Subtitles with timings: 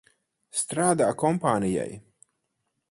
[0.61, 1.93] Strādā kompānijai.